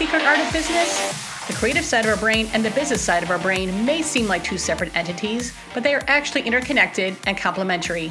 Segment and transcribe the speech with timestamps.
[0.00, 1.46] secret art of business?
[1.46, 4.26] The creative side of our brain and the business side of our brain may seem
[4.26, 8.10] like two separate entities, but they are actually interconnected and complementary.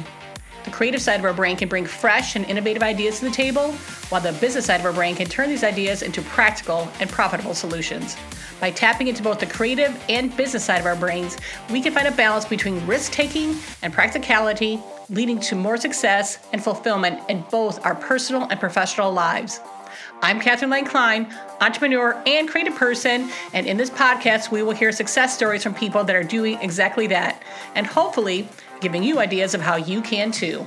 [0.62, 3.72] The creative side of our brain can bring fresh and innovative ideas to the table,
[4.08, 7.54] while the business side of our brain can turn these ideas into practical and profitable
[7.54, 8.16] solutions.
[8.60, 11.38] By tapping into both the creative and business side of our brains,
[11.72, 16.62] we can find a balance between risk taking and practicality, leading to more success and
[16.62, 19.58] fulfillment in both our personal and professional lives.
[20.22, 24.92] I'm Catherine Lane Klein, entrepreneur and creative person, and in this podcast, we will hear
[24.92, 27.42] success stories from people that are doing exactly that,
[27.74, 28.48] and hopefully
[28.80, 30.66] giving you ideas of how you can too.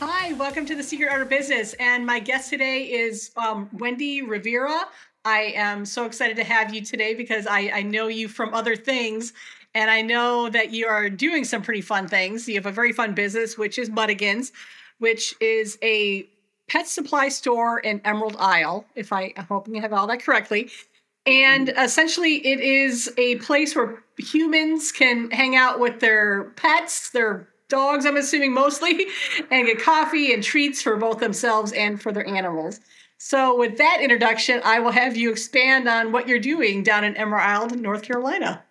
[0.00, 4.22] Hi, welcome to the Secret Art of Business, and my guest today is um, Wendy
[4.22, 4.86] Rivera.
[5.24, 8.76] I am so excited to have you today because I, I know you from other
[8.76, 9.32] things,
[9.74, 12.48] and I know that you are doing some pretty fun things.
[12.48, 14.52] You have a very fun business, which is Muttigans,
[14.98, 16.28] which is a
[16.68, 20.70] pet supply store in Emerald Isle, if I, I'm hoping I have all that correctly.
[21.26, 21.78] And mm-hmm.
[21.78, 28.06] essentially, it is a place where humans can hang out with their pets, their dogs,
[28.06, 29.06] I'm assuming mostly,
[29.50, 32.80] and get coffee and treats for both themselves and for their animals.
[33.18, 37.16] So, with that introduction, I will have you expand on what you're doing down in
[37.16, 38.62] Emerald Isle, North Carolina.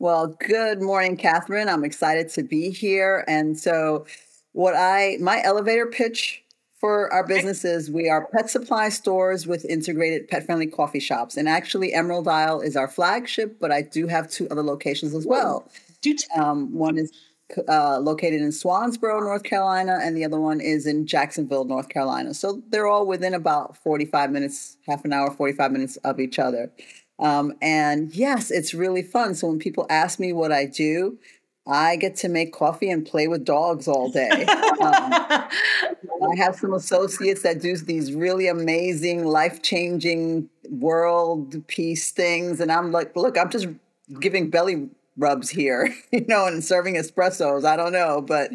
[0.00, 1.68] Well, good morning, Catherine.
[1.68, 3.24] I'm excited to be here.
[3.28, 4.06] And so,
[4.52, 6.43] what I, my elevator pitch
[6.84, 11.38] for our businesses, we are pet supply stores with integrated pet friendly coffee shops.
[11.38, 15.26] And actually, Emerald Isle is our flagship, but I do have two other locations as
[15.26, 15.66] well.
[16.36, 17.10] Um, one is
[17.66, 22.34] uh, located in Swansboro, North Carolina, and the other one is in Jacksonville, North Carolina.
[22.34, 26.70] So they're all within about 45 minutes, half an hour, 45 minutes of each other.
[27.18, 29.34] Um, and yes, it's really fun.
[29.34, 31.18] So when people ask me what I do,
[31.66, 34.28] I get to make coffee and play with dogs all day.
[34.30, 42.60] Um, I have some associates that do these really amazing, life changing world peace things.
[42.60, 43.68] And I'm like, look, I'm just
[44.20, 47.64] giving belly rubs here, you know, and serving espressos.
[47.64, 48.50] I don't know, but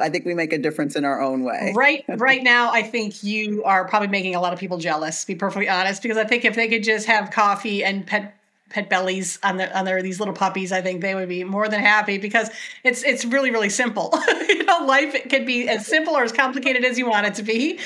[0.00, 1.72] I think we make a difference in our own way.
[1.74, 5.22] Right, right now, I think you are probably making a lot of people jealous.
[5.22, 8.36] To be perfectly honest, because I think if they could just have coffee and pet
[8.72, 11.68] pet bellies on their on their these little puppies, I think they would be more
[11.68, 12.50] than happy because
[12.82, 14.12] it's it's really really simple.
[14.48, 17.42] you know, life can be as simple or as complicated as you want it to
[17.42, 17.78] be.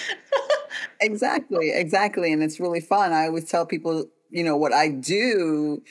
[1.00, 3.12] exactly, exactly, and it's really fun.
[3.12, 5.82] I always tell people, you know, what I do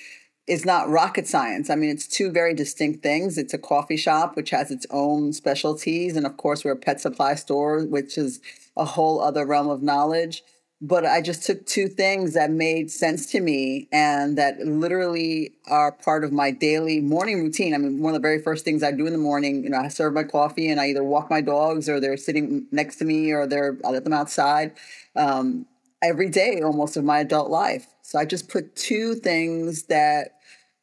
[0.48, 1.70] is not rocket science.
[1.70, 3.38] I mean, it's two very distinct things.
[3.38, 7.02] It's a coffee shop which has its own specialties, and of course, we're a pet
[7.02, 8.40] supply store, which is
[8.78, 10.44] a whole other realm of knowledge
[10.82, 15.92] but I just took two things that made sense to me and that literally are
[15.92, 17.74] part of my daily morning routine.
[17.74, 19.80] I mean, one of the very first things I do in the morning, you know,
[19.80, 23.06] I serve my coffee and I either walk my dogs or they're sitting next to
[23.06, 24.74] me or they're I let them outside
[25.16, 25.66] um,
[26.04, 27.88] every day almost of my adult life.
[28.02, 30.35] So I just put two things that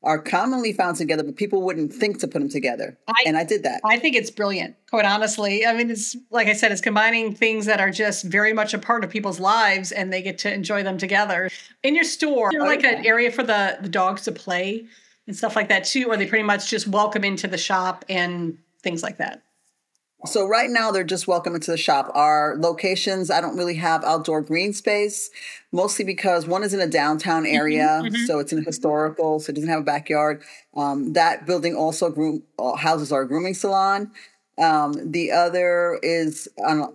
[0.05, 2.99] are commonly found together, but people wouldn't think to put them together.
[3.09, 3.81] I, and I did that.
[3.85, 5.65] I think it's brilliant, quite honestly.
[5.65, 8.79] I mean, it's like I said, it's combining things that are just very much a
[8.79, 11.51] part of people's lives and they get to enjoy them together.
[11.83, 14.87] In your store, oh, like an area for the, the dogs to play
[15.27, 18.59] and stuff like that too, or they pretty much just welcome into the shop and
[18.83, 19.43] things like that.
[20.25, 22.11] So right now they're just welcome into the shop.
[22.15, 25.31] Our locations, I don't really have outdoor green space,
[25.73, 28.27] mostly because one is in a downtown mm-hmm, area, mm-hmm.
[28.27, 30.43] so it's in a historical, so it doesn't have a backyard.
[30.77, 34.13] Um, that building also groom, uh, houses our grooming salon.
[34.59, 36.95] Um, the other is on,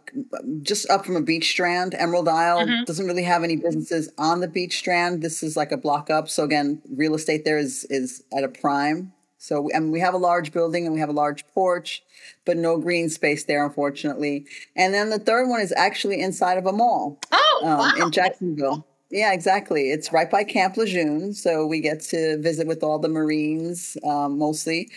[0.62, 1.96] just up from a beach strand.
[1.96, 2.84] Emerald Isle mm-hmm.
[2.86, 5.22] doesn't really have any businesses on the beach strand.
[5.22, 6.30] This is like a block up.
[6.30, 9.12] So again, real estate there is is at a prime.
[9.38, 12.04] So we, and we have a large building and we have a large porch
[12.46, 14.46] but no green space there, unfortunately.
[14.76, 17.20] And then the third one is actually inside of a mall.
[17.32, 18.06] Oh, um, wow.
[18.06, 18.88] in Jacksonville.
[19.10, 19.92] Yeah, exactly.
[19.92, 24.38] It's right by Camp Lejeune, so we get to visit with all the Marines um,
[24.38, 24.90] mostly.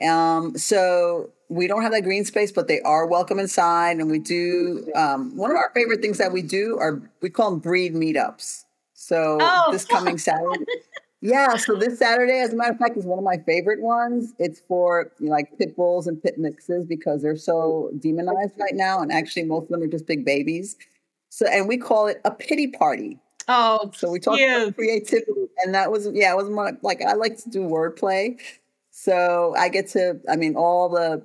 [0.00, 3.96] Um, so we don't have that green space, but they are welcome inside.
[3.98, 7.50] And we do um, one of our favorite things that we do are we call
[7.50, 8.64] them breed meetups.
[8.94, 9.72] So oh.
[9.72, 10.64] this coming Saturday,
[11.20, 14.34] yeah, so this Saturday, as a matter of fact, is one of my favorite ones.
[14.38, 18.74] It's for you know, like pit bulls and pit mixes because they're so demonized right
[18.74, 20.76] now, and actually most of them are just big babies.
[21.28, 23.18] So, and we call it a pity party.
[23.48, 27.14] Oh, so we talk about creativity, and that was yeah, it was more like I
[27.14, 28.38] like to do wordplay.
[28.90, 31.24] So I get to, I mean, all the,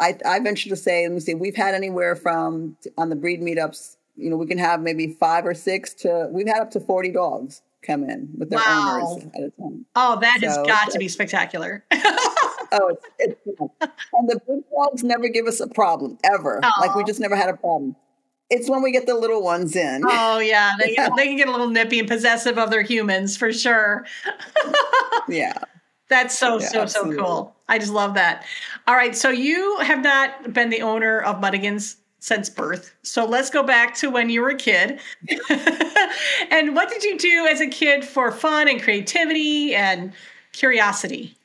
[0.00, 3.40] I I venture to say, let me see, we've had anywhere from on the breed
[3.40, 6.80] meetups, you know, we can have maybe five or six to we've had up to
[6.80, 9.00] forty dogs come in with their wow.
[9.02, 9.86] owners at a time.
[9.94, 11.84] Oh, that so, has got to be spectacular.
[11.92, 16.60] oh, it's, it's, and the big dogs never give us a problem ever.
[16.62, 16.70] Oh.
[16.80, 17.96] Like we just never had a problem.
[18.50, 20.02] it's when we get the little ones in.
[20.06, 21.08] Oh yeah, they, yeah.
[21.16, 24.04] they can get a little nippy and possessive of their humans for sure.
[25.28, 25.58] yeah.
[26.08, 27.16] That's so yeah, so absolutely.
[27.16, 27.56] so cool.
[27.68, 28.44] I just love that.
[28.86, 31.96] All right, so you have not been the owner of Muttigans
[32.26, 32.92] since birth.
[33.04, 34.98] So let's go back to when you were a kid.
[36.50, 40.12] and what did you do as a kid for fun and creativity and
[40.52, 41.36] curiosity?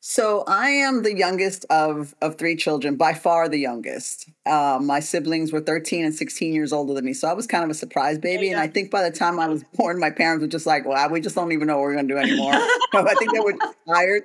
[0.00, 4.28] So I am the youngest of of three children, by far the youngest.
[4.44, 7.64] Uh, my siblings were 13 and 16 years older than me, so I was kind
[7.64, 8.50] of a surprise baby.
[8.50, 11.08] And I think by the time I was born, my parents were just like, "Well,
[11.08, 12.52] we just don't even know what we're going to do anymore."
[12.92, 13.54] I think they were
[13.86, 14.24] tired.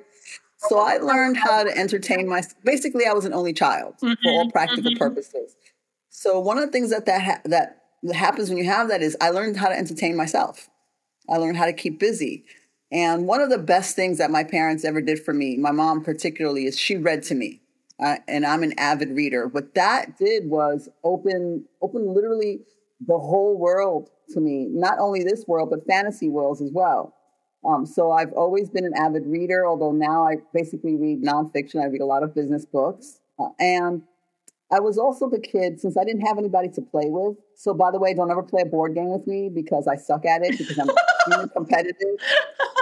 [0.57, 2.41] So I learned how to entertain my.
[2.63, 4.97] Basically, I was an only child mm-hmm, for all practical mm-hmm.
[4.97, 5.55] purposes.
[6.09, 7.83] So one of the things that that ha- that
[8.13, 10.69] happens when you have that is I learned how to entertain myself.
[11.29, 12.45] I learned how to keep busy.
[12.91, 16.03] And one of the best things that my parents ever did for me, my mom
[16.03, 17.61] particularly, is she read to me.
[17.99, 19.47] Uh, and I'm an avid reader.
[19.47, 22.61] What that did was open open literally
[23.05, 24.67] the whole world to me.
[24.69, 27.13] Not only this world, but fantasy worlds as well.
[27.65, 31.81] Um, so I've always been an avid reader, although now I basically read nonfiction.
[31.81, 33.19] I read a lot of business books.
[33.39, 34.03] Uh, and
[34.71, 37.37] I was also the kid, since I didn't have anybody to play with.
[37.55, 40.25] So, by the way, don't ever play a board game with me because I suck
[40.25, 42.17] at it because I'm competitive.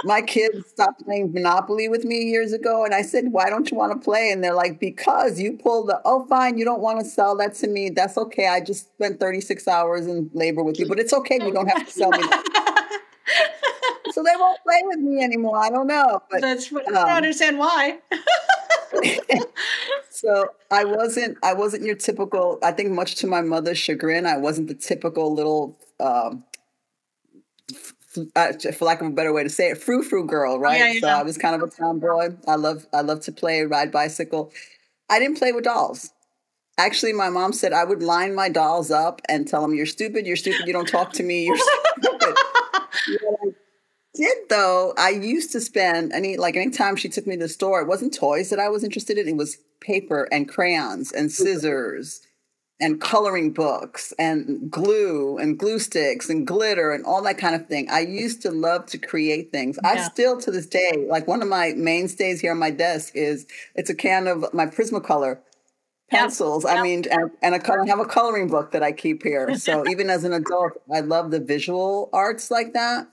[0.04, 2.84] My kids stopped playing Monopoly with me years ago.
[2.84, 4.32] And I said, Why don't you want to play?
[4.32, 7.54] And they're like, Because you pulled the, oh, fine, you don't want to sell that
[7.56, 7.90] to me.
[7.90, 8.48] That's okay.
[8.48, 11.38] I just spent 36 hours in labor with you, but it's okay.
[11.40, 12.24] You don't have to sell me.
[14.26, 15.58] they won't play with me anymore.
[15.58, 16.22] I don't know.
[16.30, 17.98] But That's, um, I don't um, understand why.
[20.10, 24.36] so I wasn't I wasn't your typical I think much to my mother's chagrin I
[24.36, 26.44] wasn't the typical little um,
[28.34, 30.92] uh, for lack of a better way to say it frou frou girl right yeah,
[30.92, 31.00] yeah.
[31.00, 34.52] so I was kind of a tomboy I love I love to play ride bicycle
[35.10, 36.12] I didn't play with dolls
[36.78, 40.26] Actually, my mom said I would line my dolls up and tell them, "You're stupid.
[40.26, 40.66] You're stupid.
[40.66, 41.46] You don't talk to me.
[41.46, 41.56] You're
[41.98, 42.36] stupid."
[44.16, 44.94] Did though.
[44.96, 48.14] I used to spend any like anytime she took me to the store, it wasn't
[48.14, 49.28] toys that I was interested in.
[49.28, 51.44] It was paper and crayons and mm-hmm.
[51.44, 52.22] scissors
[52.78, 57.66] and coloring books and glue and glue sticks and glitter and all that kind of
[57.66, 57.88] thing.
[57.90, 59.78] I used to love to create things.
[59.82, 59.90] Yeah.
[59.90, 63.46] I still to this day, like one of my mainstays here on my desk is
[63.74, 65.38] it's a can of my Prismacolor
[66.10, 66.64] pencils.
[66.64, 69.56] I mean, and, and a, I have a coloring book that I keep here.
[69.56, 73.08] So even as an adult, I love the visual arts like that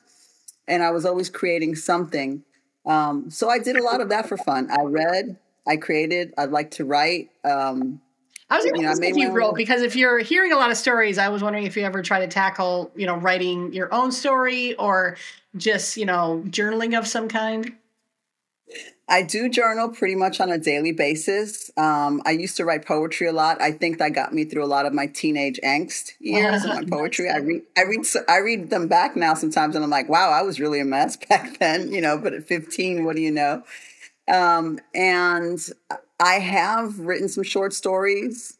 [0.68, 2.44] and I was always creating something.
[2.86, 4.70] Um, so I did a lot of that for fun.
[4.72, 5.38] I read,
[5.68, 7.30] I created, I'd like to write.
[7.44, 8.02] Um,
[8.50, 10.78] I was going to ask if you wrote because if you're hearing a lot of
[10.78, 14.12] stories, I was wondering if you ever try to tackle, you know, writing your own
[14.12, 15.18] story or
[15.56, 17.74] just, you know, journaling of some kind.
[19.10, 21.70] I do journal pretty much on a daily basis.
[21.76, 23.62] Um, I used to write poetry a lot.
[23.62, 27.30] I think that got me through a lot of my teenage angst years my poetry.
[27.30, 30.42] I read, I read, I read them back now sometimes, and I'm like, wow, I
[30.42, 32.18] was really a mess back then, you know.
[32.18, 33.64] But at 15, what do you know?
[34.28, 35.60] Um, and
[36.20, 38.58] I have written some short stories,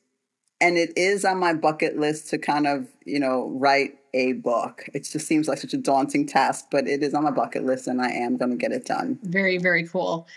[0.60, 4.88] and it is on my bucket list to kind of, you know, write a book.
[4.94, 7.88] It just seems like such a daunting task, but it is on my bucket list
[7.88, 9.20] and I am going to get it done.
[9.24, 10.28] Very, very cool.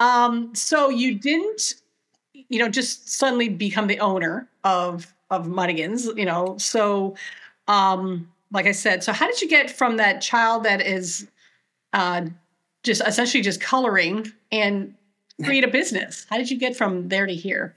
[0.00, 1.74] Um, so you didn't,
[2.32, 6.56] you know, just suddenly become the owner of of Muttigans, you know.
[6.58, 7.16] So
[7.66, 11.26] um, like I said, so how did you get from that child that is
[11.92, 12.26] uh,
[12.82, 14.94] just essentially just coloring and
[15.44, 16.26] create a business?
[16.30, 17.74] How did you get from there to here?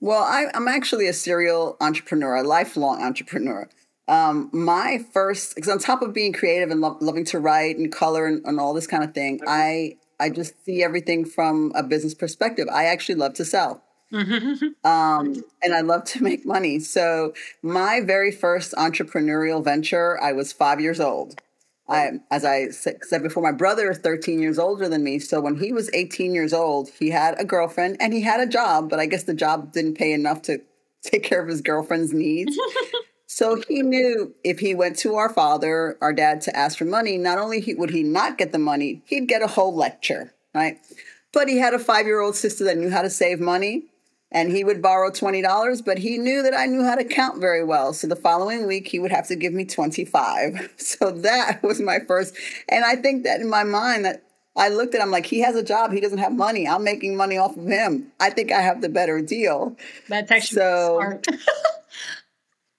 [0.00, 3.68] Well, I, am actually a serial entrepreneur, a lifelong entrepreneur.
[4.08, 7.92] Um, my first, because on top of being creative and lo- loving to write and
[7.92, 11.82] color and, and all this kind of thing, I I just see everything from a
[11.82, 12.66] business perspective.
[12.72, 13.84] I actually love to sell.
[14.12, 16.80] um, and I love to make money.
[16.80, 21.40] So my very first entrepreneurial venture, I was five years old.
[21.90, 25.18] I, as I said before, my brother is 13 years older than me.
[25.18, 28.46] So when he was 18 years old, he had a girlfriend and he had a
[28.46, 30.60] job, but I guess the job didn't pay enough to
[31.02, 32.58] take care of his girlfriend's needs.
[33.30, 37.18] So he knew if he went to our father, our dad, to ask for money,
[37.18, 40.78] not only he, would he not get the money, he'd get a whole lecture, right?
[41.34, 43.84] But he had a five year old sister that knew how to save money
[44.32, 47.62] and he would borrow $20, but he knew that I knew how to count very
[47.62, 47.92] well.
[47.92, 50.74] So the following week, he would have to give me 25.
[50.78, 52.34] So that was my first.
[52.68, 54.22] And I think that in my mind, that
[54.56, 56.66] I looked at him like he has a job, he doesn't have money.
[56.66, 58.10] I'm making money off of him.
[58.18, 59.76] I think I have the better deal.
[60.08, 61.26] That's actually so, smart.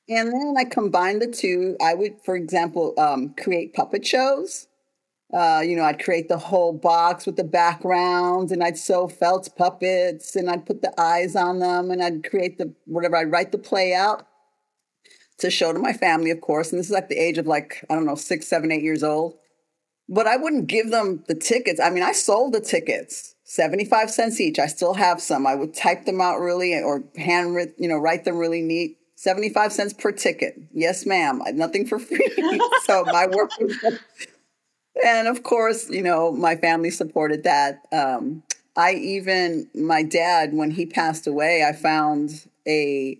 [0.10, 1.78] And then I combined the two.
[1.80, 4.68] I would, for example, um, create puppet shows.
[5.32, 9.56] Uh, you know, I'd create the whole box with the backgrounds and I'd sew felt
[9.56, 13.52] puppets and I'd put the eyes on them and I'd create the whatever, I'd write
[13.52, 14.26] the play out
[15.38, 16.72] to show to my family, of course.
[16.72, 19.04] And this is at the age of like, I don't know, six, seven, eight years
[19.04, 19.38] old.
[20.08, 21.80] But I wouldn't give them the tickets.
[21.80, 24.58] I mean, I sold the tickets, 75 cents each.
[24.58, 25.46] I still have some.
[25.46, 28.99] I would type them out really or hand, you know, write them really neat.
[29.20, 30.58] 75 cents per ticket.
[30.72, 31.42] Yes, ma'am.
[31.52, 32.26] Nothing for free.
[32.84, 33.78] so my work was,
[35.06, 37.82] and of course, you know, my family supported that.
[37.92, 38.44] Um,
[38.78, 43.20] I even, my dad, when he passed away, I found a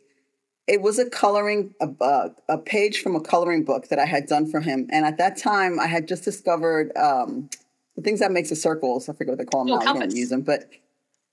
[0.68, 4.50] it was a coloring a, a, page from a coloring book that I had done
[4.50, 7.50] for him, and at that time I had just discovered um,
[7.98, 9.10] the things that makes the circles.
[9.10, 9.84] I forget what they call them oh, now.
[9.84, 10.02] Compass.
[10.02, 10.70] I don't use them, but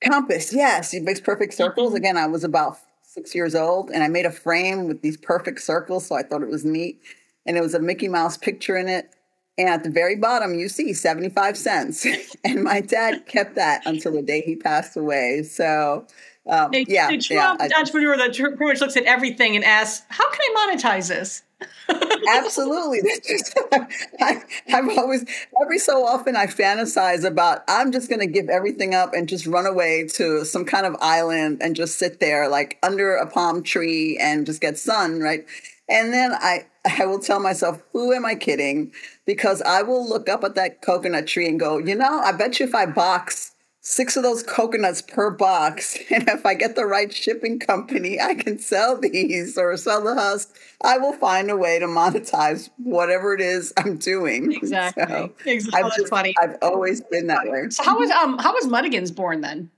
[0.03, 0.53] compass.
[0.53, 1.91] Yes, it makes perfect circles.
[1.91, 1.97] Mm-hmm.
[1.99, 2.79] Again, I was about
[3.17, 6.43] six years old, and I made a frame with these perfect circles, so I thought
[6.43, 7.01] it was neat.
[7.47, 9.11] And it was a Mickey Mouse picture in it.
[9.59, 12.07] And at the very bottom, you see 75 cents.
[12.45, 15.43] and my dad kept that until the day he passed away.
[15.45, 16.07] So
[16.49, 20.31] um, yeah, a true yeah, entrepreneur that pretty much looks at everything and asks, "How
[20.31, 21.43] can I monetize this?"
[22.35, 23.01] Absolutely.
[24.21, 25.25] I, have always,
[25.63, 29.47] every so often, I fantasize about I'm just going to give everything up and just
[29.47, 33.63] run away to some kind of island and just sit there, like under a palm
[33.63, 35.47] tree and just get sun, right?
[35.89, 36.67] And then I,
[36.99, 38.93] I will tell myself, who am I kidding?
[39.25, 42.59] Because I will look up at that coconut tree and go, you know, I bet
[42.61, 43.53] you if I box
[43.87, 45.97] six of those coconuts per box.
[46.17, 50.15] And if I get the right shipping company, I can sell these or sell the
[50.15, 50.57] husk.
[50.83, 54.53] I will find a way to monetize whatever it is I'm doing.
[54.67, 55.05] Exactly.
[55.05, 55.83] So exactly.
[55.83, 56.35] I've just, funny.
[56.41, 57.69] I've always been that way.
[57.71, 59.71] So how was um how was Muttigans born then?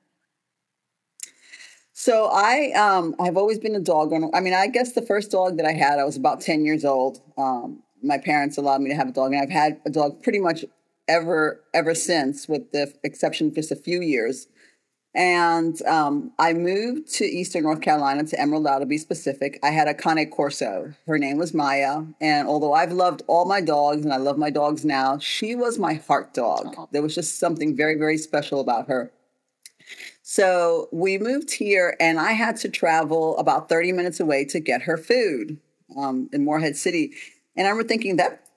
[1.93, 4.31] So I um I've always been a dog owner.
[4.33, 6.85] I mean, I guess the first dog that I had, I was about 10 years
[6.85, 7.21] old.
[7.37, 10.39] Um, my parents allowed me to have a dog, and I've had a dog pretty
[10.39, 10.65] much
[11.09, 14.49] ever ever since, with the exception of just a few years.
[15.15, 19.59] And um, I moved to Eastern North Carolina to Emerald Isle to be specific.
[19.63, 20.95] I had a Cane Corso.
[21.07, 22.05] Her name was Maya.
[22.21, 25.79] And although I've loved all my dogs and I love my dogs now, she was
[25.79, 26.77] my heart dog.
[26.93, 29.11] There was just something very, very special about her.
[30.23, 34.83] So we moved here, and I had to travel about 30 minutes away to get
[34.83, 35.59] her food
[35.97, 37.15] um, in Morehead City.
[37.57, 38.48] And I remember thinking that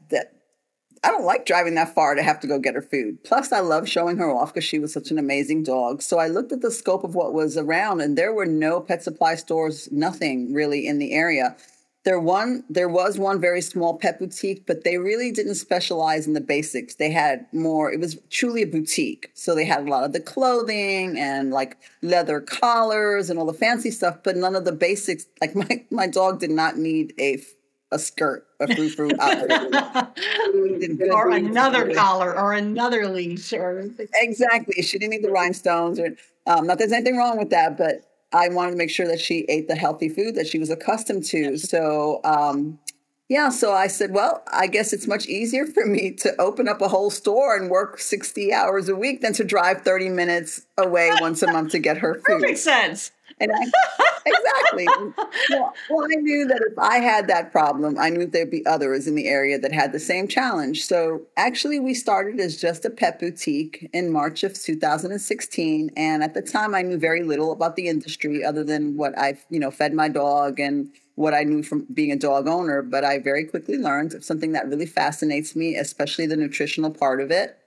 [1.04, 3.24] I don't like driving that far to have to go get her food.
[3.24, 6.04] Plus, I love showing her off because she was such an amazing dog.
[6.04, 9.02] So I looked at the scope of what was around, and there were no pet
[9.02, 11.56] supply stores, nothing really in the area.
[12.04, 16.34] There one there was one very small pet boutique, but they really didn't specialize in
[16.34, 16.96] the basics.
[16.96, 17.92] They had more.
[17.92, 21.78] It was truly a boutique, so they had a lot of the clothing and like
[22.02, 25.26] leather collars and all the fancy stuff, but none of the basics.
[25.40, 27.38] Like my my dog did not need a
[27.92, 29.52] a skirt, a frou frou outfit.
[31.12, 34.82] or another collar or another leash or exactly.
[34.82, 36.16] She didn't need the rhinestones or
[36.48, 39.46] um, not there's anything wrong with that, but I wanted to make sure that she
[39.50, 41.58] ate the healthy food that she was accustomed to.
[41.58, 42.80] So um,
[43.32, 46.82] yeah, so I said, well, I guess it's much easier for me to open up
[46.82, 51.12] a whole store and work 60 hours a week than to drive 30 minutes away
[51.22, 52.42] once a month to get her food.
[52.42, 53.12] Perfect sense.
[53.42, 53.64] And I,
[54.26, 54.88] exactly.
[55.50, 59.08] well, well, I knew that if I had that problem, I knew there'd be others
[59.08, 60.84] in the area that had the same challenge.
[60.84, 65.90] So actually, we started as just a pet boutique in March of 2016.
[65.98, 69.44] And at the time, I knew very little about the industry other than what I've,
[69.50, 72.84] you know, fed my dog and what I knew from being a dog owner.
[72.84, 77.32] But I very quickly learned something that really fascinates me, especially the nutritional part of
[77.32, 77.58] it.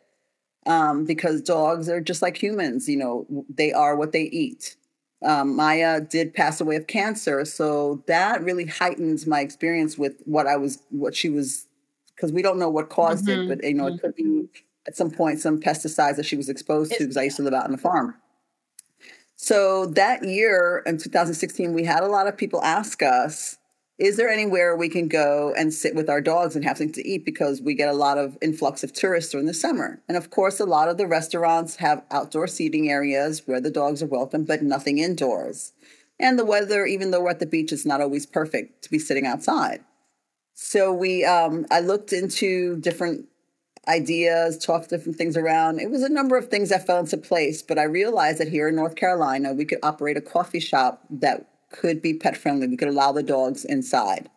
[0.66, 4.76] Um, because dogs are just like humans, you know, they are what they eat
[5.25, 10.47] um, Maya did pass away of cancer, so that really heightens my experience with what
[10.47, 11.66] I was, what she was,
[12.14, 13.50] because we don't know what caused mm-hmm.
[13.50, 13.97] it, but you know, mm-hmm.
[13.97, 14.45] it could be mm-hmm.
[14.87, 17.54] at some point some pesticides that she was exposed to because I used to live
[17.54, 18.14] out on the farm.
[19.37, 23.59] So that year in 2016, we had a lot of people ask us,
[23.96, 27.08] is there anywhere we can go and sit with our dogs and have something to
[27.08, 27.24] eat?
[27.24, 30.02] Because we get a lot of influx of tourists during the summer.
[30.08, 34.02] And of course a lot of the restaurants have outdoor seating areas where the dogs
[34.02, 35.72] are welcome but nothing indoors.
[36.18, 38.98] And the weather even though we're at the beach is not always perfect to be
[38.98, 39.84] sitting outside.
[40.54, 43.26] So we um, i looked into different
[43.86, 45.78] ideas talked different things around.
[45.78, 48.68] It was a number of things that fell into place but i realized that here
[48.68, 52.69] in north carolina we could operate a coffee shop that could be pet friendly.
[52.69, 54.31] We could allow the dogs inside.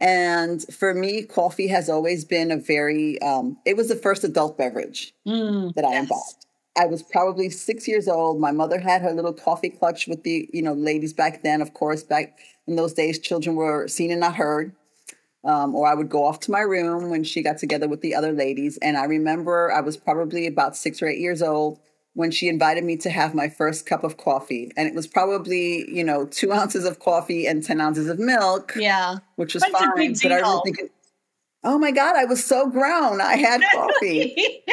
[0.00, 4.56] And for me, coffee has always been a very, um, it was the first adult
[4.56, 6.02] beverage mm, that I yes.
[6.02, 6.46] imbibed.
[6.76, 8.38] I was probably six years old.
[8.38, 11.60] My mother had her little coffee clutch with the, you know, ladies back then.
[11.60, 14.76] Of course, back in those days, children were seen and not heard.
[15.42, 18.14] Um, or I would go off to my room when she got together with the
[18.14, 18.76] other ladies.
[18.78, 21.80] And I remember I was probably about six or eight years old
[22.18, 24.72] when she invited me to have my first cup of coffee.
[24.76, 28.72] And it was probably, you know, two ounces of coffee and 10 ounces of milk.
[28.74, 29.18] Yeah.
[29.36, 30.14] Which was That's fine.
[30.20, 30.88] But I was thinking,
[31.62, 33.20] oh my God, I was so grown.
[33.20, 34.64] I had coffee.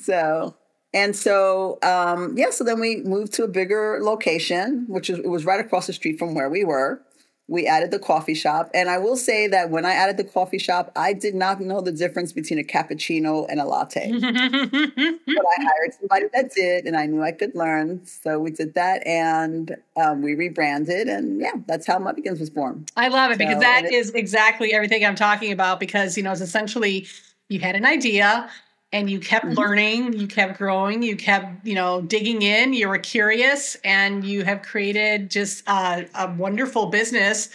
[0.00, 0.56] so
[0.92, 5.28] and so, um, yeah, so then we moved to a bigger location, which was, it
[5.28, 7.02] was right across the street from where we were
[7.50, 8.70] we added the coffee shop.
[8.72, 11.80] And I will say that when I added the coffee shop, I did not know
[11.80, 14.12] the difference between a cappuccino and a latte.
[14.20, 18.06] but I hired somebody that did, and I knew I could learn.
[18.06, 21.08] So we did that and um, we rebranded.
[21.08, 22.86] And yeah, that's how Muttigans was born.
[22.96, 26.30] I love it so, because that is exactly everything I'm talking about because, you know,
[26.30, 27.08] it's essentially
[27.48, 28.48] you had an idea
[28.92, 29.58] and you kept mm-hmm.
[29.58, 34.44] learning you kept growing you kept you know digging in you were curious and you
[34.44, 37.50] have created just a, a wonderful business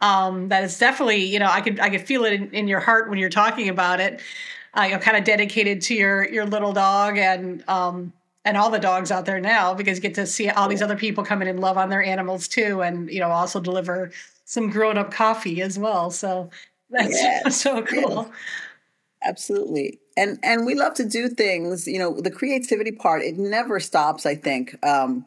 [0.00, 2.80] um, that is definitely you know i could i could feel it in, in your
[2.80, 4.20] heart when you're talking about it.
[4.78, 8.12] Uh, you know kind of dedicated to your your little dog and um,
[8.44, 10.96] and all the dogs out there now because you get to see all these other
[10.96, 14.10] people come in and love on their animals too and you know also deliver
[14.44, 16.10] some grown up coffee as well.
[16.10, 16.50] So
[16.90, 17.56] that's yes.
[17.62, 18.30] so cool.
[19.24, 23.78] Absolutely and and we love to do things you know the creativity part it never
[23.80, 25.26] stops i think um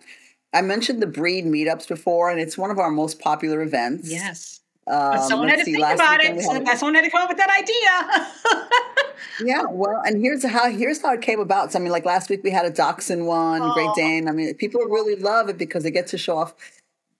[0.54, 4.60] i mentioned the breed meetups before and it's one of our most popular events yes
[4.90, 6.42] um, someone had to see, think about it.
[6.42, 9.46] So someone had to come up with that idea.
[9.46, 11.72] yeah, well, and here's how here's how it came about.
[11.72, 13.74] So, I mean, like last week we had a dachshund one, oh.
[13.74, 14.28] Great Dane.
[14.28, 16.56] I mean, people really love it because they get to show off,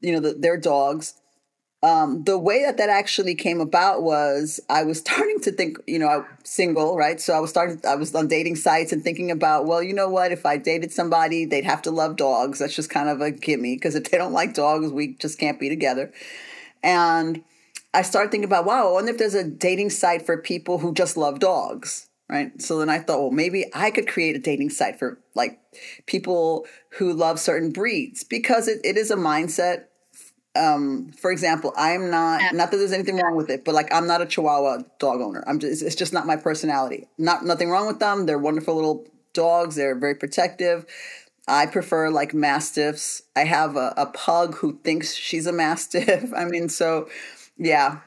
[0.02, 1.14] you know, the, their dogs
[1.82, 6.00] um, the way that that actually came about was I was starting to think, you
[6.00, 7.20] know, I'm single, right?
[7.20, 10.10] So I was starting, I was on dating sites and thinking about, well, you know
[10.10, 10.32] what?
[10.32, 12.60] If I dated somebody, they'd have to love dogs.
[12.60, 15.60] That's just kind of a gimme because if they don't like dogs, we just can't
[15.60, 16.12] be together.
[16.84, 17.44] And
[17.94, 20.94] I started thinking about, wow, I wonder if there's a dating site for people who
[20.94, 22.62] just love dogs, right?
[22.62, 25.60] So then I thought, well, maybe I could create a dating site for like
[26.06, 26.68] people
[26.98, 29.86] who love certain breeds because it, it is a mindset
[30.56, 34.08] um, for example, I'm not not that there's anything wrong with it, but like I'm
[34.08, 35.44] not a Chihuahua dog owner.
[35.48, 37.08] I'm just it's just not my personality.
[37.18, 38.26] Not nothing wrong with them.
[38.26, 39.76] They're wonderful little dogs.
[39.76, 40.86] They're very protective.
[41.48, 43.24] I prefer like mastiffs.
[43.36, 46.32] I have a, a pug who thinks she's a mastiff.
[46.38, 47.10] I mean, so
[47.58, 48.00] yeah.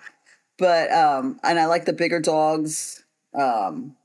[0.59, 3.05] But um, and I like the bigger dogs.
[3.35, 3.97] Um,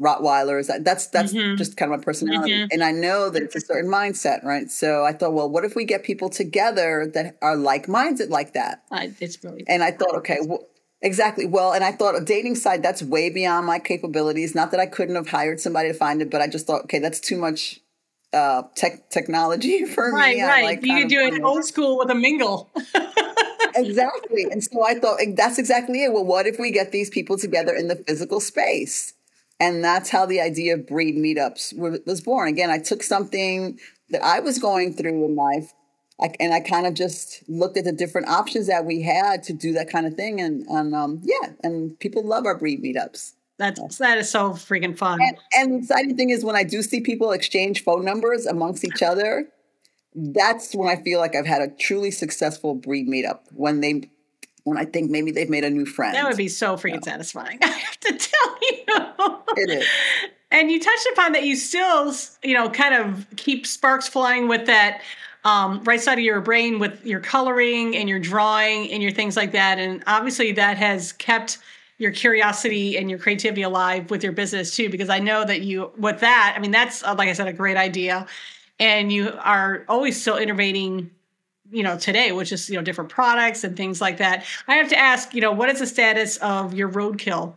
[0.00, 0.70] Rottweilers.
[0.84, 1.56] That's that's mm-hmm.
[1.56, 2.68] just kind of my personality, mm-hmm.
[2.72, 4.70] and I know that it's a certain mindset, right?
[4.70, 8.54] So I thought, well, what if we get people together that are like minded like
[8.54, 8.82] that?
[8.90, 10.66] I, it's really and I thought, okay, well,
[11.00, 11.46] exactly.
[11.46, 14.54] Well, and I thought a dating site that's way beyond my capabilities.
[14.54, 16.98] Not that I couldn't have hired somebody to find it, but I just thought, okay,
[16.98, 17.80] that's too much
[18.32, 20.42] uh, tech technology for right, me.
[20.42, 20.82] Right, right.
[20.82, 22.70] You could do it old school with a mingle.
[23.74, 24.46] exactly.
[24.50, 26.12] And so I thought that's exactly it.
[26.12, 29.14] Well, what if we get these people together in the physical space?
[29.62, 32.48] And that's how the idea of breed meetups was born.
[32.48, 33.78] Again, I took something
[34.10, 35.72] that I was going through in life
[36.40, 39.72] and I kind of just looked at the different options that we had to do
[39.74, 40.40] that kind of thing.
[40.40, 43.34] And, and um, yeah, and people love our breed meetups.
[43.56, 45.20] That's that is so freaking fun.
[45.22, 48.84] And, and the exciting thing is when I do see people exchange phone numbers amongst
[48.84, 49.46] each other,
[50.14, 53.40] that's when I feel like I've had a truly successful breed meetup.
[53.52, 54.10] When they
[54.64, 56.14] when I think maybe they've made a new friend.
[56.14, 57.12] That would be so freaking yeah.
[57.12, 57.58] satisfying.
[57.62, 59.38] I have to tell you.
[59.56, 59.86] It is.
[60.50, 64.66] And you touched upon that you still, you know, kind of keep sparks flying with
[64.66, 65.00] that
[65.44, 69.36] um, right side of your brain with your coloring and your drawing and your things
[69.36, 69.78] like that.
[69.78, 71.58] And obviously that has kept
[71.98, 75.90] your curiosity and your creativity alive with your business too, because I know that you,
[75.96, 78.26] with that, I mean, that's, uh, like I said, a great idea.
[78.78, 81.10] And you are always still innovating
[81.72, 84.88] you know today which is you know different products and things like that i have
[84.88, 87.54] to ask you know what is the status of your roadkill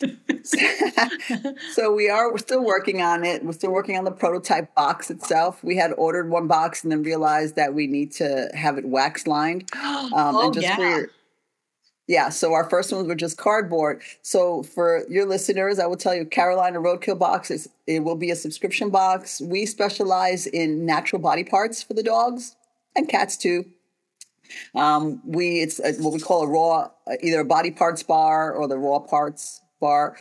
[1.72, 5.10] so we are we're still working on it we're still working on the prototype box
[5.10, 8.84] itself we had ordered one box and then realized that we need to have it
[8.84, 10.76] wax lined um, oh, and just yeah.
[10.76, 11.10] for
[12.10, 14.00] yeah, so our first ones were just cardboard.
[14.22, 18.30] So for your listeners, I will tell you Carolina Roadkill box is it will be
[18.30, 19.42] a subscription box.
[19.42, 22.56] We specialize in natural body parts for the dogs
[22.98, 23.64] and cats too.
[24.74, 28.52] Um, we it's a, what we call a raw, uh, either a body parts bar
[28.52, 30.16] or the raw parts bar.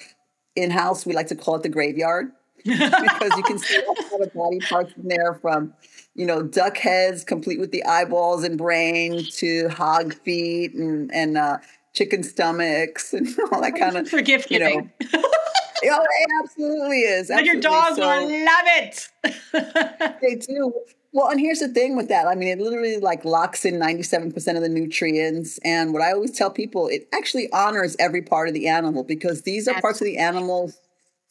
[0.55, 2.31] In house, we like to call it the graveyard
[2.63, 5.73] because you can see a lot of body parts in there from
[6.15, 11.37] you know duck heads complete with the eyeballs and brain to hog feet and and
[11.37, 11.57] uh,
[11.93, 14.89] chicken stomachs and all that kind of for gift you know.
[15.13, 17.29] oh, it absolutely is.
[17.29, 17.35] Absolutely.
[17.37, 20.17] And your dogs so, will love it.
[20.21, 20.73] they do.
[21.13, 22.27] Well, and here's the thing with that.
[22.27, 25.57] I mean, it literally like locks in 97% of the nutrients.
[25.63, 29.43] And what I always tell people, it actually honors every part of the animal because
[29.43, 30.79] these are parts of the animals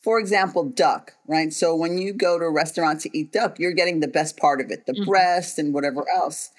[0.06, 1.52] for example, duck, right?
[1.52, 4.60] So when you go to a restaurant to eat duck, you're getting the best part
[4.60, 5.02] of it, the mm-hmm.
[5.02, 6.50] breast and whatever else.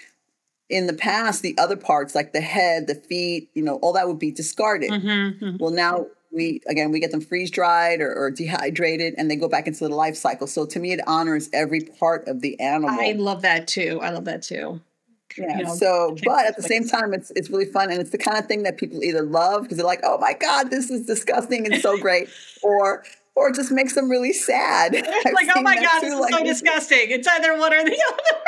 [0.69, 4.05] In the past, the other parts like the head, the feet, you know, all that
[4.05, 4.91] would be discarded.
[4.91, 5.07] Mm-hmm,
[5.45, 5.57] mm-hmm.
[5.61, 9.49] Well, now we again we get them freeze dried or, or, dehydrated and they go
[9.49, 10.47] back into the life cycle.
[10.47, 12.91] So to me, it honors every part of the animal.
[12.91, 13.99] I love that too.
[14.01, 14.79] I love that too.
[15.37, 15.57] Yeah.
[15.57, 18.17] You know, so, but at the same time, it's it's really fun, and it's the
[18.17, 21.05] kind of thing that people either love because they're like, "Oh my god, this is
[21.05, 22.29] disgusting and so great,"
[22.63, 23.03] or
[23.35, 24.93] or just makes them really sad.
[25.33, 27.09] like, oh my god, this is like, so disgusting.
[27.09, 28.41] It's either one or the other.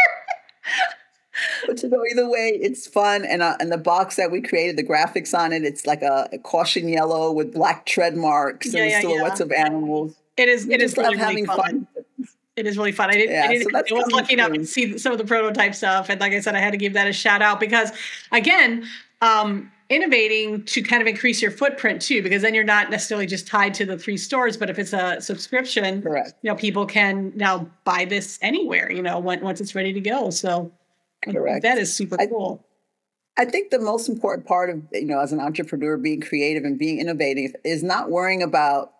[1.67, 3.25] But you know, either way, it's fun.
[3.25, 6.29] And uh, and the box that we created, the graphics on it, it's like a,
[6.31, 9.45] a caution yellow with black tread marks yeah, and yeah, silhouettes yeah.
[9.45, 10.15] of animals.
[10.37, 10.65] It is.
[10.65, 11.57] We it is really, having fun.
[11.57, 11.87] fun
[12.59, 13.09] it is really fun.
[13.09, 15.25] I didn't, yeah, I, didn't so I was lucky enough to see some of the
[15.25, 16.09] prototype stuff.
[16.09, 17.91] And like I said, I had to give that a shout out because
[18.31, 18.85] again,
[19.21, 23.47] um, innovating to kind of increase your footprint too, because then you're not necessarily just
[23.47, 26.33] tied to the three stores, but if it's a subscription, Correct.
[26.41, 30.01] you know, people can now buy this anywhere, you know, when, once it's ready to
[30.01, 30.29] go.
[30.29, 30.71] So
[31.23, 31.63] Correct.
[31.63, 32.65] that is super cool.
[33.37, 36.77] I think the most important part of, you know, as an entrepreneur, being creative and
[36.77, 38.91] being innovative is not worrying about,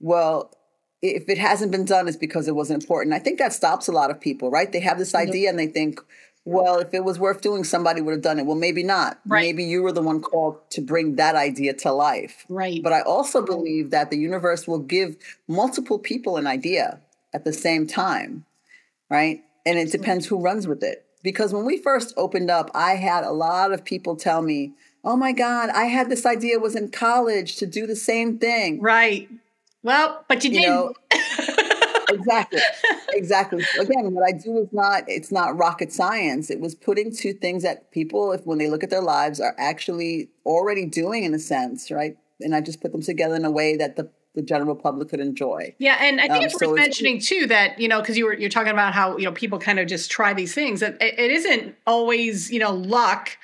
[0.00, 0.54] well,
[1.00, 3.14] if it hasn't been done, it's because it wasn't important.
[3.14, 4.70] I think that stops a lot of people, right?
[4.70, 5.98] They have this idea and they think,
[6.44, 8.44] well, if it was worth doing, somebody would have done it.
[8.46, 9.18] Well, maybe not.
[9.26, 9.42] Right.
[9.42, 12.44] Maybe you were the one called to bring that idea to life.
[12.48, 12.82] Right.
[12.82, 15.16] But I also believe that the universe will give
[15.48, 17.00] multiple people an idea
[17.32, 18.44] at the same time,
[19.08, 19.42] right?
[19.64, 21.06] And it depends who runs with it.
[21.22, 24.72] Because when we first opened up, I had a lot of people tell me,
[25.04, 28.80] oh my God, I had this idea, was in college to do the same thing.
[28.80, 29.28] Right.
[29.82, 30.74] Well, but you, you didn't.
[30.74, 30.94] Know,
[32.08, 32.60] exactly.
[33.12, 33.64] Exactly.
[33.78, 36.50] Again, what I do is not it's not rocket science.
[36.50, 39.54] It was putting two things that people, if when they look at their lives, are
[39.58, 42.16] actually already doing in a sense, right?
[42.40, 45.20] And I just put them together in a way that the the general public could
[45.20, 45.74] enjoy.
[45.78, 48.34] Yeah, and I think um, it's worth mentioning too that you know because you were
[48.34, 51.18] you're talking about how you know people kind of just try these things that it,
[51.18, 53.36] it isn't always you know luck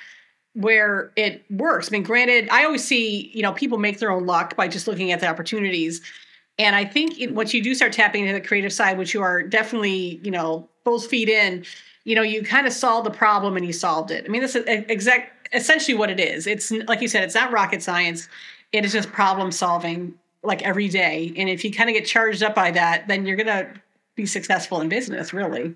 [0.53, 1.89] where it works.
[1.89, 4.87] I mean, granted, I always see you know people make their own luck by just
[4.87, 6.01] looking at the opportunities
[6.59, 9.21] and I think it, once you do start tapping into the creative side, which you
[9.21, 11.65] are definitely, you know, both feet in,
[12.03, 14.25] you know, you kind of solve the problem and you solved it.
[14.25, 16.47] I mean, this is exact essentially what it is.
[16.47, 18.27] It's like you said, it's not rocket science.
[18.71, 21.33] It is just problem solving like every day.
[21.35, 23.73] And if you kind of get charged up by that, then you're gonna
[24.15, 25.75] be successful in business, really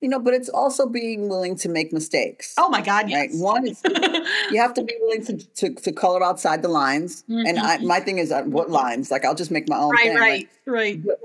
[0.00, 2.54] you know, but it's also being willing to make mistakes.
[2.56, 3.30] Oh my God, yes.
[3.32, 3.40] Right?
[3.40, 3.82] One is
[4.50, 7.24] you have to be willing to, to, to color outside the lines.
[7.28, 7.46] Mm-hmm.
[7.46, 9.10] And I, my thing is, uh, what lines?
[9.10, 10.16] Like, I'll just make my own right, thing.
[10.16, 11.18] Right, right, but,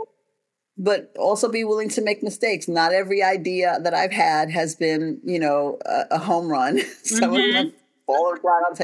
[0.76, 2.67] but, also be willing to make mistakes.
[2.67, 6.80] Not every idea that I've had has been, you know, a, a home run.
[7.04, 7.36] Some mm-hmm.
[7.36, 7.78] of them mm-hmm.
[8.08, 8.76] fallen flat on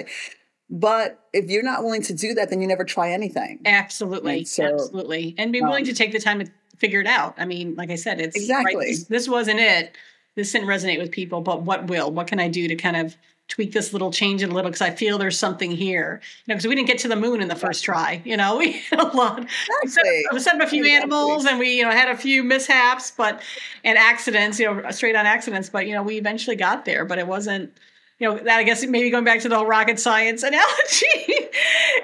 [0.70, 3.60] But if you're not willing to do that, then you never try anything.
[3.66, 4.32] Absolutely.
[4.32, 4.48] Right?
[4.48, 5.36] So, absolutely.
[5.38, 7.36] And be willing um, to take the time to figure it out.
[7.38, 9.96] I mean, like I said, it's exactly right, this, this, wasn't it.
[10.36, 12.12] This didn't resonate with people, but what will?
[12.12, 14.70] What can I do to kind of tweak this little, change a little?
[14.70, 16.22] Because I feel there's something here.
[16.46, 18.22] You know, because we didn't get to the moon in the first try.
[18.24, 19.46] You know, we had a lot.
[19.82, 20.26] Exactly.
[20.32, 20.92] We set, up a few exactly.
[20.92, 23.42] animals, and we you know had a few mishaps, but
[23.84, 24.60] and accidents.
[24.60, 25.70] You know, straight on accidents.
[25.70, 27.06] But you know, we eventually got there.
[27.06, 27.74] But it wasn't
[28.20, 31.50] you know, that I guess maybe going back to the whole rocket science analogy,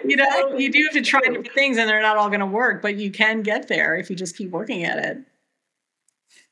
[0.05, 2.45] you know, you do have to try different things and they're not all going to
[2.45, 5.17] work, but you can get there if you just keep working at it.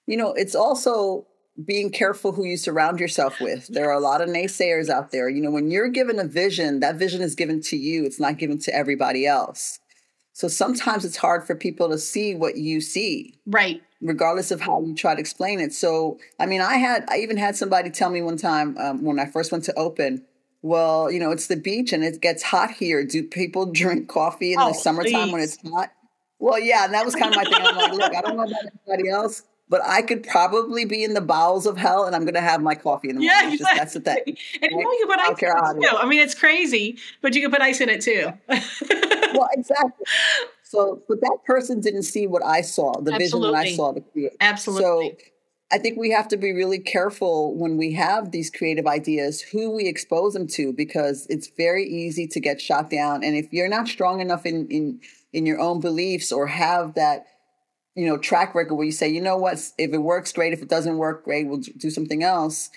[0.06, 1.28] You know, it's also
[1.64, 3.68] being careful who you surround yourself with.
[3.68, 5.30] There are a lot of naysayers out there.
[5.30, 8.38] You know, when you're given a vision, that vision is given to you, it's not
[8.38, 9.80] given to everybody else.
[10.34, 13.40] So sometimes it's hard for people to see what you see.
[13.46, 15.74] Right regardless of how you try to explain it.
[15.74, 19.20] So, I mean, I had, I even had somebody tell me one time um, when
[19.20, 20.26] I first went to open,
[20.62, 23.06] well, you know, it's the beach and it gets hot here.
[23.06, 25.32] Do people drink coffee in oh, the summertime please.
[25.32, 25.92] when it's hot?
[26.40, 27.66] Well, yeah, and that was kind of my thing.
[27.66, 31.14] I'm like, look, I don't know about anybody else, but I could probably be in
[31.14, 33.40] the bowels of hell and I'm going to have my coffee in the morning.
[33.44, 33.58] Yeah, exactly.
[33.58, 34.38] Just, that's the thing.
[34.62, 35.98] And you, know, you put ice in it too.
[35.98, 38.34] I mean, it's crazy, but you can put ice in it too.
[38.50, 40.06] well, exactly.
[40.74, 43.26] So, but that person didn't see what I saw, the Absolutely.
[43.26, 44.32] vision that I saw to create.
[44.42, 44.84] Absolutely.
[44.84, 45.18] So,
[45.72, 49.72] I think we have to be really careful when we have these creative ideas who
[49.72, 53.24] we expose them to because it's very easy to get shot down.
[53.24, 55.00] And if you're not strong enough in in
[55.32, 57.26] in your own beliefs or have that
[57.96, 60.54] you know track record where you say, you know what, if it works, great.
[60.54, 61.48] If it doesn't work, great.
[61.48, 62.70] We'll do something else.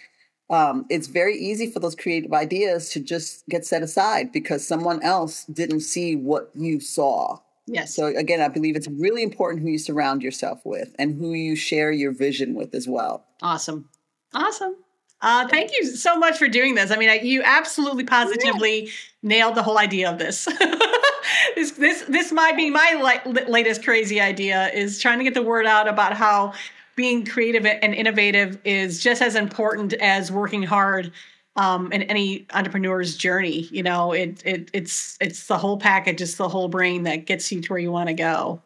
[0.49, 5.03] Um, it's very easy for those creative ideas to just get set aside because someone
[5.03, 7.41] else didn't see what you saw.
[7.67, 7.95] Yes.
[7.95, 11.57] So again, I believe it's really important who you surround yourself with and who you
[11.57, 13.25] share your vision with as well.
[13.43, 13.89] Awesome.
[14.35, 14.77] Awesome.
[15.21, 16.91] Uh, thank you so much for doing this.
[16.91, 18.91] I mean, I, you absolutely positively yeah.
[19.23, 20.45] nailed the whole idea of this.
[21.55, 21.73] this.
[21.73, 25.89] This this might be my latest crazy idea is trying to get the word out
[25.89, 26.53] about how
[26.97, 31.13] being creative and innovative is just as important as working hard
[31.57, 33.69] um, in any entrepreneur's journey.
[33.71, 37.51] You know, it, it it's it's the whole package, it's the whole brain that gets
[37.51, 38.63] you to where you want to go.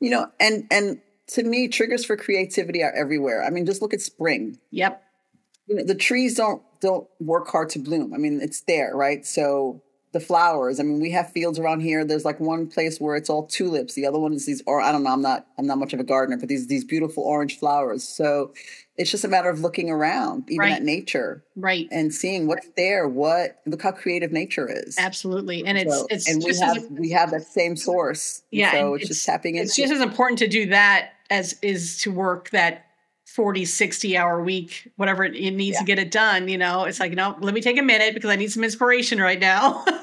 [0.00, 3.44] You know, and and to me, triggers for creativity are everywhere.
[3.44, 4.58] I mean, just look at spring.
[4.70, 5.02] Yep.
[5.66, 8.12] You know, the trees don't don't work hard to bloom.
[8.12, 9.24] I mean, it's there, right?
[9.24, 9.82] So
[10.14, 10.80] the flowers.
[10.80, 12.04] I mean, we have fields around here.
[12.04, 13.94] There's like one place where it's all tulips.
[13.94, 15.10] The other one is these, or I don't know.
[15.10, 15.46] I'm not.
[15.58, 18.02] I'm not much of a gardener, but these these beautiful orange flowers.
[18.04, 18.54] So
[18.96, 20.72] it's just a matter of looking around, even right.
[20.74, 23.08] at nature, right, and seeing what's there.
[23.08, 24.96] What look how creative nature is.
[24.98, 28.42] Absolutely, and it's so, it's and we have we have that same source.
[28.52, 29.66] Yeah, so it's, it's, just tapping into.
[29.66, 32.83] It's just as important to do that as is to work that
[33.34, 35.80] 40 60 hour week whatever it, needs yeah.
[35.80, 36.84] to get it done you know?
[36.84, 39.40] It's like you know let me take a minute because i need some inspiration right
[39.40, 39.84] now.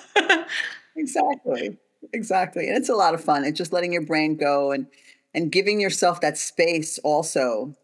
[0.95, 1.77] Exactly.
[2.13, 2.67] Exactly.
[2.67, 3.43] And it's a lot of fun.
[3.43, 4.87] It's just letting your brain go and
[5.33, 7.75] and giving yourself that space also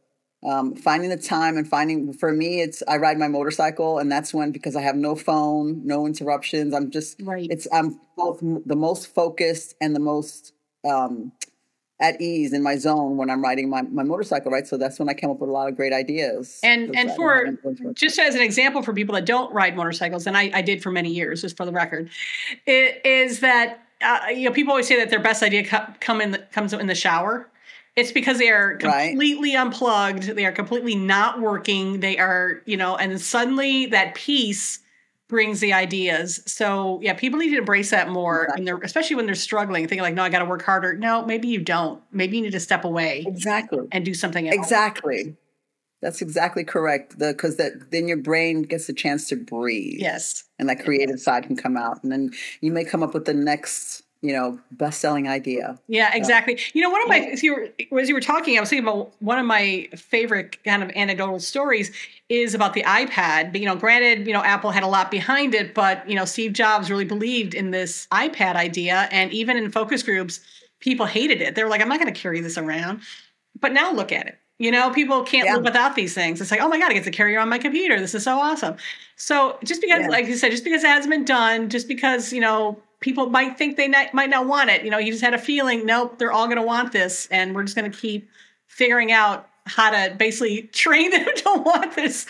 [0.45, 4.33] um, finding the time and finding for me it's i ride my motorcycle and that's
[4.33, 6.73] when because i have no phone no interruptions.
[6.75, 7.47] I'm just right.
[7.49, 10.53] it's i'm both the most focused and the most
[10.87, 11.31] um,
[11.99, 14.67] at ease in my zone when I'm riding my, my motorcycle, right?
[14.67, 16.59] So that's when I came up with a lot of great ideas.
[16.63, 17.57] And and for
[17.93, 20.91] just as an example for people that don't ride motorcycles, and I, I did for
[20.91, 22.09] many years, just for the record,
[22.65, 26.21] it is that uh, you know people always say that their best idea co- come
[26.21, 27.49] in the, comes in the shower.
[27.95, 29.61] It's because they are completely right.
[29.61, 30.23] unplugged.
[30.35, 31.99] They are completely not working.
[31.99, 34.81] They are, you know, and suddenly that peace
[35.27, 36.41] brings the ideas.
[36.45, 38.59] So yeah, people need to embrace that more, exactly.
[38.59, 41.25] and they're especially when they're struggling, thinking like, "No, I got to work harder." No,
[41.25, 42.01] maybe you don't.
[42.11, 44.55] Maybe you need to step away, exactly, and do something else.
[44.55, 45.35] Exactly.
[46.01, 47.17] That's exactly correct.
[47.17, 49.99] Because that then your brain gets a chance to breathe.
[49.99, 53.25] Yes, and that creative side can come out, and then you may come up with
[53.25, 55.77] the next you know, best selling idea.
[55.87, 56.57] Yeah, exactly.
[56.57, 58.69] So, you know, one of my, as you, were, as you were talking, I was
[58.69, 61.91] thinking about one of my favorite kind of anecdotal stories
[62.29, 63.51] is about the iPad.
[63.51, 66.25] But, you know, granted, you know, Apple had a lot behind it, but, you know,
[66.25, 69.07] Steve Jobs really believed in this iPad idea.
[69.11, 70.39] And even in focus groups,
[70.79, 71.55] people hated it.
[71.55, 73.01] They were like, I'm not going to carry this around.
[73.59, 74.37] But now look at it.
[74.59, 75.55] You know, people can't yeah.
[75.55, 76.41] live without these things.
[76.41, 77.99] It's like, oh my God, I get to carry on my computer.
[77.99, 78.75] This is so awesome.
[79.15, 80.07] So just because, yeah.
[80.07, 83.57] like you said, just because it hasn't been done, just because, you know, people might
[83.57, 84.83] think they not, might not want it.
[84.83, 87.55] You know, you just had a feeling, nope, they're all going to want this, and
[87.55, 88.29] we're just going to keep
[88.67, 92.25] figuring out how to basically train them to want this.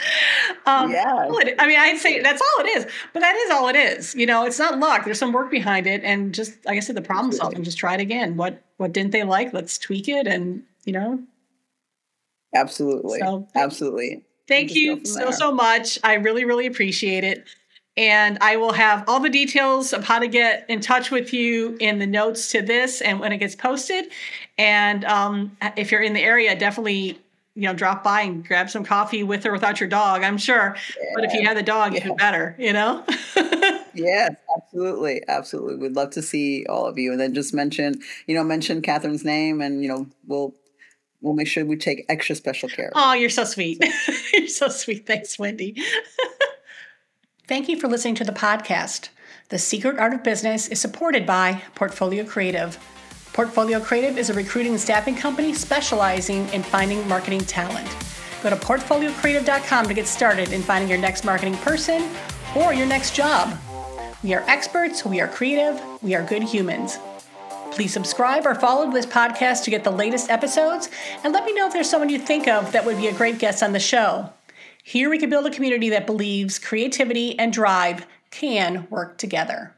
[0.65, 1.29] Um, yeah.
[1.59, 4.15] I mean, I'd say that's all it is, but that is all it is.
[4.15, 5.05] You know, it's not luck.
[5.05, 7.63] There's some work behind it, and just like I said, the problem solving.
[7.63, 8.37] Just try it again.
[8.37, 9.53] What what didn't they like?
[9.53, 11.21] Let's tweak it, and you know.
[12.55, 13.19] Absolutely.
[13.19, 14.23] So, Absolutely.
[14.47, 15.99] Thank you so so much.
[16.03, 17.45] I really really appreciate it.
[17.97, 21.75] And I will have all the details of how to get in touch with you
[21.79, 24.11] in the notes to this and when it gets posted.
[24.57, 27.19] And um, if you're in the area, definitely
[27.57, 30.23] you know drop by and grab some coffee with or without your dog.
[30.23, 31.09] I'm sure, yeah.
[31.15, 32.01] but if you have the dog, yeah.
[32.01, 32.55] even better.
[32.59, 33.03] You know.
[33.95, 35.75] yes, absolutely, absolutely.
[35.77, 37.95] We'd love to see all of you, and then just mention
[38.27, 40.53] you know mention Catherine's name, and you know we'll
[41.21, 42.91] we'll make sure we take extra special care.
[42.93, 43.83] Oh, you're so sweet.
[44.33, 45.07] you're so sweet.
[45.07, 45.81] Thanks, Wendy.
[47.47, 49.07] Thank you for listening to the podcast.
[49.47, 52.77] The Secret Art of Business is supported by Portfolio Creative.
[53.31, 57.87] Portfolio Creative is a recruiting and staffing company specializing in finding marketing talent.
[58.43, 62.09] Go to portfoliocreative.com to get started in finding your next marketing person
[62.53, 63.57] or your next job.
[64.23, 66.97] We are experts, we are creative, we are good humans.
[67.71, 70.89] Please subscribe or follow this podcast to get the latest episodes,
[71.23, 73.39] and let me know if there's someone you think of that would be a great
[73.39, 74.33] guest on the show.
[74.87, 79.75] Here we can build a community that believes creativity and drive can work together.